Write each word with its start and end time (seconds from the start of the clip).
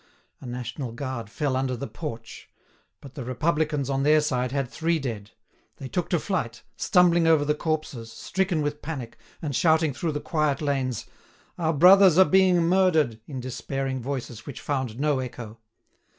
A 0.39 0.47
national 0.47 0.93
guard 0.93 1.29
fell 1.29 1.55
under 1.55 1.77
the 1.77 1.85
porch. 1.85 2.49
But 3.01 3.13
the 3.13 3.23
Republicans, 3.23 3.87
on 3.87 4.01
their 4.01 4.19
side, 4.19 4.51
had 4.51 4.67
three 4.67 4.97
dead. 4.97 5.29
They 5.77 5.87
took 5.87 6.09
to 6.09 6.17
flight, 6.17 6.63
stumbling 6.75 7.27
over 7.27 7.45
the 7.45 7.53
corpses, 7.53 8.11
stricken 8.11 8.63
with 8.63 8.81
panic, 8.81 9.19
and 9.43 9.55
shouting 9.55 9.93
through 9.93 10.13
the 10.13 10.19
quiet 10.19 10.59
lanes: 10.59 11.05
"Our 11.59 11.73
brothers 11.73 12.17
are 12.17 12.25
being 12.25 12.63
murdered!" 12.63 13.19
in 13.27 13.39
despairing 13.41 14.01
voices 14.01 14.47
which 14.47 14.59
found 14.59 14.99
no 14.99 15.19
echo. 15.19 15.59